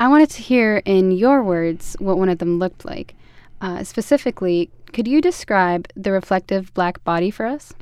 I 0.00 0.08
wanted 0.08 0.30
to 0.30 0.42
hear 0.42 0.82
in 0.84 1.10
your 1.10 1.42
words 1.42 1.94
what 1.98 2.18
one 2.18 2.28
of 2.28 2.38
them 2.38 2.58
looked 2.58 2.84
like. 2.84 3.14
Uh, 3.60 3.84
specifically, 3.84 4.70
could 4.92 5.06
you 5.08 5.20
describe 5.20 5.88
the 5.94 6.12
reflective 6.12 6.72
black 6.72 7.02
body 7.04 7.30
for 7.30 7.44
us? 7.44 7.74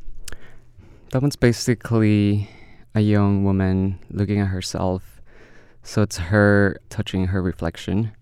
That 1.10 1.22
one's 1.22 1.36
basically 1.36 2.50
a 2.94 3.00
young 3.00 3.44
woman 3.44 3.98
looking 4.10 4.40
at 4.40 4.48
herself. 4.48 5.22
So 5.82 6.02
it's 6.02 6.16
her 6.16 6.78
touching 6.90 7.28
her 7.28 7.40
reflection. 7.40 8.12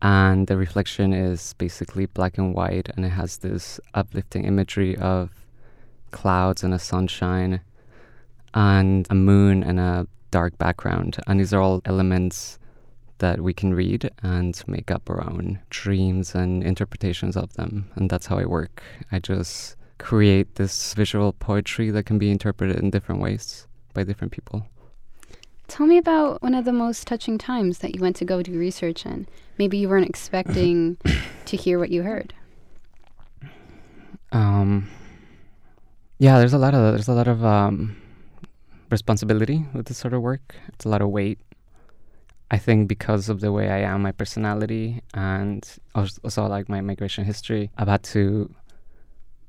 And 0.00 0.46
the 0.46 0.56
reflection 0.56 1.12
is 1.12 1.54
basically 1.54 2.06
black 2.06 2.38
and 2.38 2.54
white, 2.54 2.90
and 2.96 3.04
it 3.04 3.10
has 3.10 3.38
this 3.38 3.80
uplifting 3.94 4.44
imagery 4.44 4.96
of 4.96 5.30
clouds 6.10 6.62
and 6.62 6.72
a 6.72 6.78
sunshine 6.78 7.60
and 8.54 9.06
a 9.10 9.14
moon 9.14 9.64
and 9.64 9.80
a 9.80 10.06
dark 10.30 10.56
background. 10.58 11.16
And 11.26 11.40
these 11.40 11.52
are 11.52 11.60
all 11.60 11.82
elements 11.84 12.58
that 13.18 13.40
we 13.40 13.52
can 13.52 13.74
read 13.74 14.10
and 14.22 14.62
make 14.66 14.90
up 14.90 15.10
our 15.10 15.24
own 15.24 15.58
dreams 15.70 16.34
and 16.34 16.62
interpretations 16.62 17.36
of 17.36 17.54
them. 17.54 17.90
And 17.96 18.08
that's 18.10 18.26
how 18.26 18.38
I 18.38 18.44
work. 18.44 18.82
I 19.10 19.18
just 19.18 19.76
create 19.98 20.54
this 20.56 20.94
visual 20.94 21.32
poetry 21.32 21.90
that 21.90 22.04
can 22.04 22.18
be 22.18 22.30
interpreted 22.30 22.76
in 22.76 22.90
different 22.90 23.20
ways 23.20 23.66
by 23.94 24.04
different 24.04 24.32
people. 24.32 24.66
Tell 25.68 25.86
me 25.86 25.98
about 25.98 26.42
one 26.42 26.54
of 26.54 26.64
the 26.64 26.72
most 26.72 27.06
touching 27.06 27.38
times 27.38 27.78
that 27.78 27.94
you 27.94 28.00
went 28.00 28.16
to 28.16 28.24
go 28.24 28.42
do 28.42 28.58
research 28.58 29.04
and 29.04 29.26
maybe 29.58 29.78
you 29.78 29.88
weren't 29.88 30.08
expecting 30.08 30.96
to 31.46 31.56
hear 31.56 31.78
what 31.78 31.90
you 31.90 32.02
heard. 32.02 32.34
Um, 34.32 34.88
yeah, 36.18 36.38
there's 36.38 36.52
a 36.52 36.58
lot 36.58 36.74
of 36.74 36.92
there's 36.92 37.08
a 37.08 37.12
lot 37.12 37.26
of 37.26 37.44
um, 37.44 37.96
responsibility 38.90 39.64
with 39.72 39.86
this 39.86 39.98
sort 39.98 40.14
of 40.14 40.22
work. 40.22 40.54
It's 40.68 40.84
a 40.84 40.88
lot 40.88 41.02
of 41.02 41.08
weight 41.08 41.38
I 42.50 42.58
think 42.58 42.88
because 42.88 43.28
of 43.28 43.40
the 43.40 43.50
way 43.50 43.70
I 43.70 43.78
am, 43.78 44.02
my 44.02 44.12
personality, 44.12 45.02
and 45.14 45.66
also 45.94 46.46
like 46.46 46.68
my 46.68 46.80
migration 46.80 47.24
history, 47.24 47.70
I've 47.76 47.88
had 47.88 48.04
to 48.14 48.54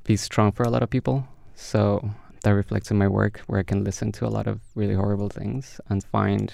be 0.08 0.18
strong 0.18 0.52
for 0.52 0.64
a 0.64 0.70
lot 0.70 0.82
of 0.82 0.90
people. 0.90 1.28
So 1.54 2.10
that 2.44 2.52
reflects 2.52 2.90
in 2.90 2.98
my 2.98 3.08
work, 3.08 3.42
where 3.48 3.60
I 3.60 3.64
can 3.64 3.84
listen 3.84 4.12
to 4.14 4.26
a 4.26 4.34
lot 4.38 4.48
of 4.48 4.62
really 4.74 4.96
horrible 4.96 5.30
things 5.30 5.80
and 5.90 6.04
find 6.04 6.54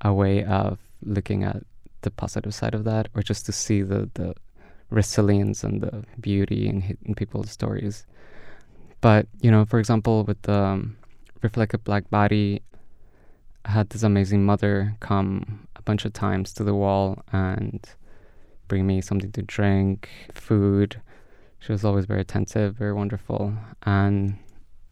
a 0.00 0.12
way 0.12 0.44
of 0.44 0.78
looking 1.02 1.44
at 1.44 1.62
the 2.00 2.10
positive 2.10 2.54
side 2.54 2.74
of 2.74 2.84
that, 2.84 3.08
or 3.14 3.22
just 3.22 3.46
to 3.46 3.52
see 3.52 3.82
the 3.82 4.10
the 4.14 4.34
resilience 4.90 5.64
and 5.64 5.80
the 5.80 6.04
beauty 6.20 6.68
in, 6.68 6.96
in 7.04 7.14
people's 7.14 7.50
stories. 7.50 8.06
But 9.00 9.26
you 9.40 9.50
know, 9.50 9.64
for 9.64 9.78
example, 9.78 10.24
with 10.24 10.40
the 10.42 10.54
um, 10.54 10.96
reflective 11.42 11.84
black 11.84 12.08
body, 12.10 12.62
I 13.64 13.70
had 13.70 13.90
this 13.90 14.02
amazing 14.02 14.44
mother 14.44 14.96
come 15.00 15.68
a 15.76 15.82
bunch 15.82 16.04
of 16.04 16.12
times 16.12 16.52
to 16.54 16.64
the 16.64 16.74
wall 16.74 17.22
and 17.32 17.84
bring 18.68 18.86
me 18.86 19.00
something 19.00 19.32
to 19.32 19.42
drink, 19.42 20.08
food. 20.32 21.00
She 21.64 21.72
was 21.72 21.82
always 21.82 22.04
very 22.04 22.20
attentive, 22.20 22.74
very 22.74 22.92
wonderful. 22.92 23.54
And 23.84 24.36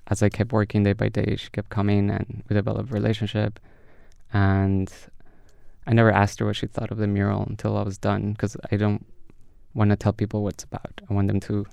as 0.06 0.22
I 0.22 0.30
kept 0.30 0.52
working 0.52 0.84
day 0.84 0.94
by 0.94 1.10
day, 1.10 1.36
she 1.36 1.50
kept 1.50 1.68
coming 1.68 2.08
and 2.08 2.42
we 2.48 2.54
developed 2.54 2.90
a 2.90 2.94
relationship. 2.94 3.60
And 4.32 4.90
I 5.86 5.92
never 5.92 6.10
asked 6.10 6.38
her 6.38 6.46
what 6.46 6.56
she 6.56 6.66
thought 6.66 6.90
of 6.90 6.96
the 6.96 7.06
mural 7.06 7.42
until 7.42 7.76
I 7.76 7.82
was 7.82 7.98
done 7.98 8.32
because 8.32 8.56
I 8.70 8.76
don't 8.76 9.04
want 9.74 9.90
to 9.90 9.96
tell 9.96 10.14
people 10.14 10.42
what 10.42 10.54
it's 10.54 10.64
about. 10.64 11.02
I 11.10 11.12
want 11.12 11.28
them 11.28 11.40
to 11.40 11.66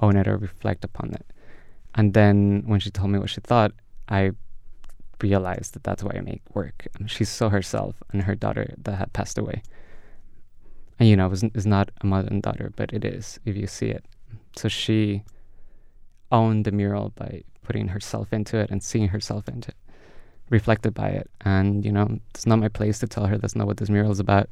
own 0.00 0.16
it 0.16 0.26
or 0.26 0.38
reflect 0.38 0.82
upon 0.82 1.12
it. 1.12 1.26
And 1.94 2.14
then 2.14 2.62
when 2.64 2.80
she 2.80 2.90
told 2.90 3.10
me 3.10 3.18
what 3.18 3.28
she 3.28 3.42
thought, 3.42 3.72
I 4.08 4.30
realized 5.20 5.74
that 5.74 5.84
that's 5.84 6.02
why 6.02 6.12
I 6.16 6.20
make 6.20 6.40
work. 6.54 6.86
She 7.04 7.24
saw 7.24 7.50
herself 7.50 8.02
and 8.12 8.22
her 8.22 8.34
daughter 8.34 8.74
that 8.78 8.94
had 8.94 9.12
passed 9.12 9.36
away. 9.36 9.62
And 10.98 11.06
you 11.06 11.16
know, 11.16 11.30
is 11.30 11.66
not 11.66 11.90
a 12.00 12.06
mother 12.06 12.28
and 12.30 12.42
daughter, 12.42 12.72
but 12.76 12.94
it 12.94 13.04
is 13.04 13.38
if 13.44 13.58
you 13.58 13.66
see 13.66 13.88
it. 13.88 14.06
So 14.56 14.68
she 14.68 15.24
owned 16.30 16.64
the 16.64 16.72
mural 16.72 17.12
by 17.14 17.44
putting 17.62 17.88
herself 17.88 18.32
into 18.32 18.56
it 18.58 18.70
and 18.70 18.82
seeing 18.82 19.08
herself 19.08 19.48
into 19.48 19.70
it, 19.70 19.76
reflected 20.50 20.94
by 20.94 21.08
it. 21.08 21.30
And 21.42 21.84
you 21.84 21.92
know, 21.92 22.18
it's 22.30 22.46
not 22.46 22.58
my 22.58 22.68
place 22.68 22.98
to 23.00 23.06
tell 23.06 23.26
her 23.26 23.38
that's 23.38 23.56
not 23.56 23.66
what 23.66 23.76
this 23.76 23.90
mural 23.90 24.10
is 24.10 24.20
about. 24.20 24.48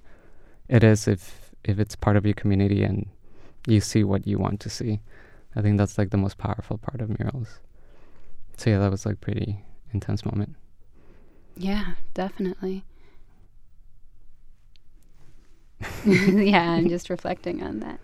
It 0.69 0.85
is 0.85 1.09
if 1.09 1.52
if 1.64 1.78
it's 1.78 1.97
part 1.97 2.16
of 2.16 2.25
your 2.25 2.35
community 2.35 2.85
and 2.85 3.07
you 3.66 3.80
see 3.80 4.04
what 4.04 4.26
you 4.26 4.38
want 4.38 4.61
to 4.61 4.71
see. 4.71 5.00
I 5.54 5.62
think 5.62 5.78
that's 5.78 5.99
like 5.99 6.11
the 6.11 6.16
most 6.16 6.38
powerful 6.38 6.78
part 6.78 7.00
of 7.00 7.19
murals. 7.19 7.59
So 8.57 8.71
yeah, 8.71 8.78
that 8.78 8.90
was 8.90 9.04
like 9.04 9.21
pretty 9.21 9.64
intense 9.92 10.25
moment. 10.25 10.54
Yeah, 11.57 11.95
definitely. 12.14 12.85
yeah, 16.07 16.71
I'm 16.71 16.88
just 16.88 17.11
reflecting 17.11 17.62
on 17.62 17.80
that. 17.80 18.00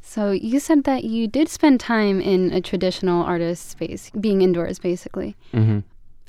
So 0.00 0.30
you 0.30 0.58
said 0.58 0.84
that 0.84 1.04
you 1.04 1.28
did 1.28 1.48
spend 1.48 1.80
time 1.80 2.20
in 2.20 2.52
a 2.52 2.60
traditional 2.60 3.22
artist 3.22 3.68
space, 3.68 4.10
being 4.18 4.42
indoors, 4.42 4.78
basically. 4.78 5.36
Mm-hmm. 5.52 5.80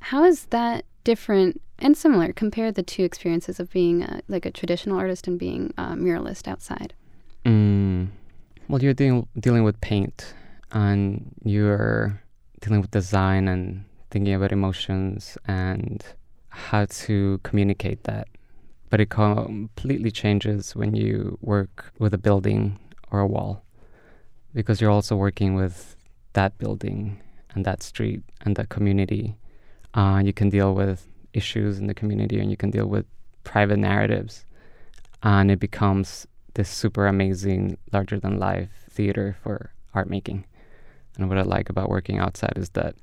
How 0.02 0.24
is 0.24 0.46
that 0.48 0.86
different 1.04 1.62
and 1.80 1.96
similar? 1.96 2.34
Compare 2.34 2.72
the 2.72 2.84
two 2.84 3.04
experiences 3.04 3.60
of 3.60 3.72
being 3.72 4.04
a, 4.04 4.22
like 4.28 4.46
a 4.46 4.52
traditional 4.52 4.98
artist 4.98 5.28
and 5.28 5.40
being 5.40 5.74
a 5.78 5.96
muralist 5.96 6.48
outside. 6.48 6.94
Mm. 7.46 8.10
Well, 8.68 8.84
you're 8.84 8.94
dealing 8.94 9.28
dealing 9.40 9.64
with 9.64 9.80
paint, 9.82 10.34
and 10.72 11.34
you're 11.44 12.22
dealing 12.62 12.82
with 12.82 12.92
design 12.92 13.48
and 13.48 13.86
thinking 14.12 14.34
about 14.34 14.52
emotions 14.52 15.38
and 15.48 16.04
how 16.50 16.86
to 16.86 17.40
communicate 17.44 18.04
that. 18.04 18.28
But 18.90 19.00
it 19.00 19.10
completely 19.10 20.12
changes 20.12 20.76
when 20.76 20.96
you 20.96 21.38
work 21.42 21.94
with 22.00 22.14
a 22.14 22.18
building 22.18 22.78
or 23.12 23.20
a 23.20 23.28
wall 23.28 23.64
because 24.54 24.82
you're 24.82 24.92
also 24.92 25.16
working 25.16 25.56
with 25.56 25.96
that 26.34 26.58
building 26.58 27.20
and 27.54 27.66
that 27.66 27.84
street 27.84 28.22
and 28.42 28.56
that 28.56 28.70
community. 28.70 29.36
Uh, 29.94 30.22
you 30.24 30.34
can 30.34 30.50
deal 30.50 30.74
with 30.74 31.08
issues 31.34 31.80
in 31.80 31.88
the 31.88 31.94
community 31.94 32.40
and 32.40 32.50
you 32.50 32.58
can 32.58 32.72
deal 32.72 32.88
with 32.88 33.06
private 33.44 33.78
narratives. 33.78 34.46
And 35.24 35.52
it 35.52 35.60
becomes 35.60 36.28
this 36.54 36.70
super 36.70 37.08
amazing, 37.08 37.78
larger 37.92 38.20
than 38.20 38.40
life 38.40 38.70
theater 38.90 39.36
for 39.44 39.72
art 39.94 40.10
making. 40.10 40.46
And 41.18 41.28
what 41.30 41.38
I 41.38 41.42
like 41.42 41.70
about 41.70 41.90
working 41.90 42.18
outside 42.20 42.54
is 42.56 42.70
that 42.72 42.96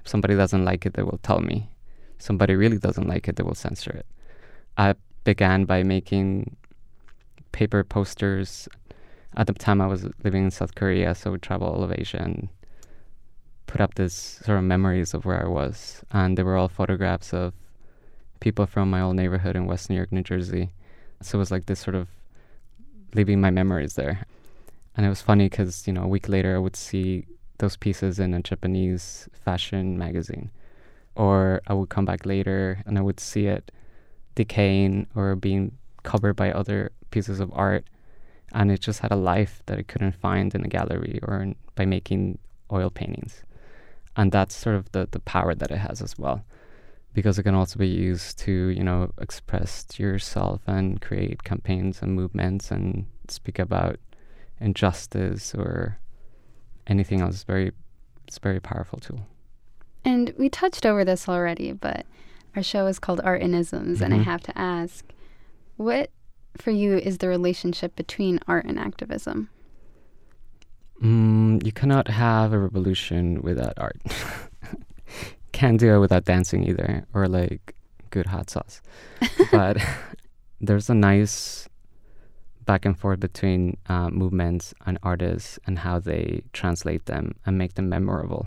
if 0.00 0.08
somebody 0.08 0.34
doesn't 0.34 0.64
like 0.64 0.84
it, 0.84 0.94
they 0.94 1.02
will 1.02 1.20
tell 1.22 1.40
me. 1.40 1.70
If 2.18 2.22
somebody 2.22 2.54
really 2.54 2.78
doesn't 2.78 3.08
like 3.08 3.28
it, 3.28 3.36
they 3.36 3.42
will 3.42 3.54
censor 3.54 3.90
it. 3.90 4.06
I 4.76 4.94
began 5.24 5.64
by 5.64 5.82
making 5.82 6.56
paper 7.52 7.84
posters 7.84 8.68
At 9.36 9.46
the 9.46 9.54
time, 9.54 9.80
I 9.80 9.86
was 9.86 10.06
living 10.24 10.44
in 10.44 10.50
South 10.50 10.74
Korea, 10.74 11.14
so 11.14 11.30
we 11.30 11.34
would 11.34 11.42
travel 11.42 11.68
all 11.68 11.82
of 11.82 11.92
Asia 11.92 12.18
and 12.18 12.48
put 13.66 13.80
up 13.80 13.94
this 13.94 14.14
sort 14.44 14.58
of 14.58 14.64
memories 14.64 15.14
of 15.14 15.24
where 15.24 15.42
I 15.42 15.48
was. 15.48 16.04
And 16.10 16.36
they 16.36 16.42
were 16.42 16.56
all 16.56 16.68
photographs 16.68 17.32
of 17.32 17.54
people 18.40 18.66
from 18.66 18.90
my 18.90 19.00
old 19.00 19.16
neighborhood 19.16 19.56
in 19.56 19.66
West 19.66 19.88
New 19.88 19.96
York, 19.96 20.12
New 20.12 20.22
Jersey. 20.22 20.72
So 21.22 21.38
it 21.38 21.40
was 21.40 21.50
like 21.50 21.66
this 21.66 21.80
sort 21.80 21.94
of 21.94 22.08
leaving 23.14 23.40
my 23.40 23.50
memories 23.50 23.94
there. 23.94 24.26
And 24.96 25.06
it 25.06 25.08
was 25.08 25.22
funny 25.22 25.48
because, 25.48 25.86
you 25.86 25.92
know, 25.92 26.02
a 26.02 26.08
week 26.08 26.28
later 26.28 26.54
I 26.54 26.58
would 26.58 26.76
see 26.76 27.24
those 27.58 27.76
pieces 27.76 28.18
in 28.18 28.34
a 28.34 28.42
Japanese 28.42 29.28
fashion 29.32 29.96
magazine. 29.96 30.50
Or 31.14 31.62
I 31.66 31.74
would 31.74 31.88
come 31.88 32.04
back 32.04 32.26
later 32.26 32.82
and 32.84 32.98
I 32.98 33.02
would 33.02 33.20
see 33.20 33.46
it 33.46 33.70
decaying 34.34 35.06
or 35.14 35.36
being 35.36 35.78
covered 36.02 36.34
by 36.34 36.52
other 36.52 36.90
pieces 37.10 37.40
of 37.40 37.50
art. 37.54 37.86
And 38.52 38.70
it 38.70 38.80
just 38.80 39.00
had 39.00 39.12
a 39.12 39.16
life 39.16 39.62
that 39.66 39.78
it 39.78 39.88
couldn't 39.88 40.14
find 40.14 40.54
in 40.54 40.64
a 40.64 40.68
gallery 40.68 41.18
or 41.22 41.42
in, 41.42 41.56
by 41.74 41.86
making 41.86 42.38
oil 42.70 42.90
paintings. 42.90 43.42
And 44.16 44.30
that's 44.30 44.54
sort 44.54 44.76
of 44.76 44.92
the, 44.92 45.08
the 45.10 45.20
power 45.20 45.54
that 45.54 45.70
it 45.70 45.78
has 45.78 46.02
as 46.02 46.18
well. 46.18 46.44
Because 47.14 47.38
it 47.38 47.42
can 47.42 47.54
also 47.54 47.78
be 47.78 47.88
used 47.88 48.38
to, 48.40 48.52
you 48.52 48.84
know, 48.84 49.12
express 49.18 49.86
yourself 49.98 50.60
and 50.66 51.00
create 51.00 51.44
campaigns 51.44 52.02
and 52.02 52.14
movements 52.14 52.70
and 52.70 53.06
speak 53.28 53.58
about 53.58 53.98
injustice 54.60 55.54
or 55.54 55.98
anything 56.86 57.20
else. 57.20 57.34
It's 57.34 57.44
very 57.44 57.72
it's 58.26 58.38
a 58.38 58.40
very 58.40 58.60
powerful 58.60 58.98
tool. 58.98 59.26
And 60.04 60.32
we 60.38 60.48
touched 60.48 60.86
over 60.86 61.04
this 61.04 61.28
already, 61.28 61.72
but 61.72 62.06
our 62.56 62.62
show 62.62 62.86
is 62.86 62.98
called 62.98 63.20
Art 63.22 63.42
and 63.42 63.54
Isms, 63.54 63.96
mm-hmm. 63.96 64.04
and 64.04 64.14
I 64.14 64.18
mm-hmm. 64.18 64.30
have 64.30 64.42
to 64.42 64.58
ask, 64.58 65.04
what 65.76 66.10
for 66.56 66.70
you 66.70 66.96
is 66.96 67.18
the 67.18 67.28
relationship 67.28 67.96
between 67.96 68.40
art 68.46 68.64
and 68.64 68.78
activism? 68.78 69.48
Mm, 71.02 71.64
you 71.64 71.72
cannot 71.72 72.08
have 72.08 72.52
a 72.52 72.58
revolution 72.58 73.42
without 73.42 73.74
art. 73.76 74.00
Can't 75.52 75.78
do 75.78 75.94
it 75.94 75.98
without 75.98 76.24
dancing 76.24 76.64
either, 76.64 77.04
or 77.12 77.28
like 77.28 77.74
good 78.10 78.26
hot 78.26 78.50
sauce. 78.50 78.80
but 79.52 79.78
there's 80.60 80.88
a 80.88 80.94
nice 80.94 81.68
back 82.64 82.84
and 82.84 82.96
forth 82.96 83.18
between 83.18 83.76
uh, 83.88 84.08
movements 84.10 84.72
and 84.86 84.98
artists 85.02 85.58
and 85.66 85.80
how 85.80 85.98
they 85.98 86.42
translate 86.52 87.06
them 87.06 87.34
and 87.44 87.58
make 87.58 87.74
them 87.74 87.88
memorable. 87.88 88.46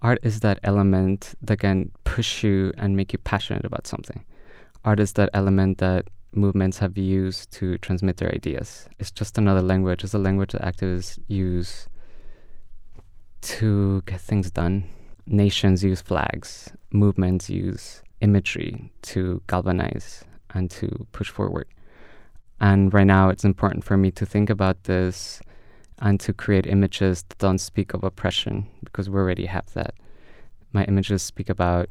Art 0.00 0.18
is 0.22 0.40
that 0.40 0.58
element 0.64 1.34
that 1.42 1.58
can 1.58 1.92
push 2.04 2.42
you 2.42 2.72
and 2.78 2.96
make 2.96 3.12
you 3.12 3.18
passionate 3.18 3.64
about 3.64 3.86
something. 3.86 4.24
Art 4.84 4.98
is 4.98 5.12
that 5.12 5.30
element 5.34 5.78
that 5.78 6.08
movements 6.34 6.78
have 6.78 6.96
used 6.96 7.50
to 7.52 7.78
transmit 7.78 8.16
their 8.16 8.30
ideas. 8.34 8.88
It's 8.98 9.10
just 9.10 9.38
another 9.38 9.62
language. 9.62 10.04
It's 10.04 10.14
a 10.14 10.18
language 10.18 10.52
that 10.52 10.62
activists 10.62 11.18
use 11.28 11.88
to 13.42 14.02
get 14.06 14.20
things 14.20 14.50
done. 14.50 14.84
Nations 15.26 15.84
use 15.84 16.00
flags, 16.00 16.72
movements 16.92 17.48
use 17.48 18.02
imagery 18.20 18.92
to 19.02 19.42
galvanize 19.46 20.24
and 20.54 20.70
to 20.70 21.06
push 21.12 21.30
forward. 21.30 21.66
And 22.60 22.92
right 22.94 23.06
now, 23.06 23.28
it's 23.28 23.44
important 23.44 23.84
for 23.84 23.96
me 23.96 24.10
to 24.12 24.24
think 24.24 24.48
about 24.48 24.84
this 24.84 25.40
and 25.98 26.18
to 26.20 26.32
create 26.32 26.66
images 26.66 27.24
that 27.24 27.38
don't 27.38 27.58
speak 27.58 27.94
of 27.94 28.04
oppression 28.04 28.68
because 28.84 29.10
we 29.10 29.18
already 29.18 29.46
have 29.46 29.72
that. 29.74 29.94
My 30.72 30.84
images 30.84 31.22
speak 31.22 31.48
about 31.48 31.88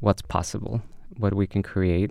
what's 0.00 0.22
possible, 0.22 0.82
what 1.16 1.34
we 1.34 1.46
can 1.46 1.62
create, 1.62 2.10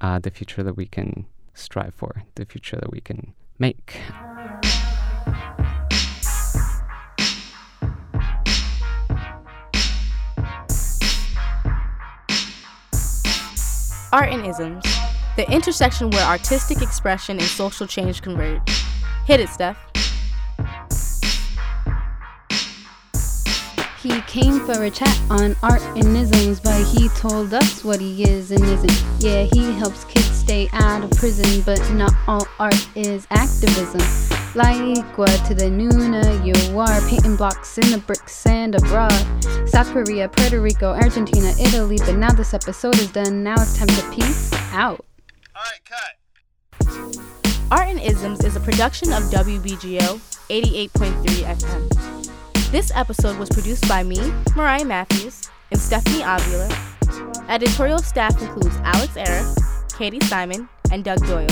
uh, 0.00 0.18
the 0.18 0.30
future 0.30 0.62
that 0.62 0.76
we 0.76 0.86
can 0.86 1.26
strive 1.54 1.94
for, 1.94 2.24
the 2.34 2.44
future 2.44 2.76
that 2.76 2.90
we 2.90 3.00
can 3.00 3.32
make. 3.58 3.98
Art 14.12 14.30
and 14.30 14.46
Isms, 14.46 14.84
the 15.36 15.50
intersection 15.50 16.10
where 16.10 16.24
artistic 16.24 16.80
expression 16.80 17.38
and 17.38 17.46
social 17.46 17.86
change 17.86 18.22
converge. 18.22 18.62
Hit 19.26 19.40
it, 19.40 19.48
Steph. 19.48 19.85
He 24.06 24.20
came 24.22 24.60
for 24.60 24.84
a 24.84 24.90
chat 24.90 25.20
on 25.30 25.56
art 25.64 25.82
and 25.96 26.16
isms, 26.16 26.60
but 26.60 26.80
he 26.86 27.08
told 27.08 27.52
us 27.52 27.82
what 27.82 28.00
he 28.00 28.22
is 28.22 28.52
and 28.52 28.62
isn't. 28.62 29.04
Yeah, 29.18 29.48
he 29.52 29.72
helps 29.72 30.04
kids 30.04 30.30
stay 30.30 30.68
out 30.74 31.02
of 31.02 31.10
prison, 31.10 31.60
but 31.66 31.80
not 31.90 32.12
all 32.28 32.46
art 32.60 32.88
is 32.94 33.26
activism. 33.30 34.00
Like 34.54 35.18
what 35.18 35.44
to 35.46 35.56
the 35.56 35.64
Nuna 35.64 36.46
you 36.46 36.78
are, 36.78 37.00
painting 37.08 37.34
blocks 37.34 37.78
in 37.78 37.90
the 37.90 37.98
brick 37.98 38.28
sand 38.28 38.76
abroad. 38.76 39.10
South 39.68 39.90
Korea, 39.90 40.28
Puerto 40.28 40.60
Rico, 40.60 40.92
Argentina, 40.92 41.52
Italy, 41.60 41.98
but 41.98 42.14
now 42.14 42.30
this 42.30 42.54
episode 42.54 42.96
is 43.00 43.10
done. 43.10 43.42
Now 43.42 43.54
it's 43.54 43.76
time 43.76 43.88
to 43.88 44.10
peace 44.12 44.52
out. 44.70 45.04
Alright, 45.56 45.84
cut. 45.84 47.18
Art 47.72 47.88
and 47.88 48.00
Isms 48.00 48.44
is 48.44 48.54
a 48.54 48.60
production 48.60 49.12
of 49.12 49.24
WBGO 49.24 50.20
88.3 50.48 50.90
FM. 51.42 52.15
This 52.72 52.90
episode 52.94 53.38
was 53.38 53.48
produced 53.48 53.88
by 53.88 54.02
me, 54.02 54.18
Mariah 54.56 54.84
Matthews, 54.84 55.48
and 55.70 55.80
Stephanie 55.80 56.22
Avila. 56.22 56.68
Editorial 57.48 58.00
staff 58.00 58.40
includes 58.42 58.76
Alex 58.82 59.16
Era, 59.16 59.54
Katie 59.96 60.20
Simon, 60.26 60.68
and 60.90 61.04
Doug 61.04 61.24
Doyle. 61.26 61.46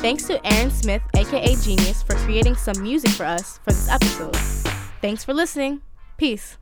Thanks 0.00 0.24
to 0.28 0.44
Aaron 0.46 0.70
Smith, 0.70 1.02
aka 1.14 1.54
Genius, 1.56 2.02
for 2.02 2.14
creating 2.16 2.56
some 2.56 2.82
music 2.82 3.10
for 3.10 3.26
us 3.26 3.58
for 3.58 3.70
this 3.70 3.90
episode. 3.90 4.34
Thanks 5.02 5.24
for 5.24 5.34
listening. 5.34 5.82
Peace. 6.16 6.56